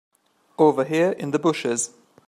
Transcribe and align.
Over 0.57 0.83
here 0.85 1.11
in 1.11 1.29
the 1.29 1.37
bushes. 1.37 1.93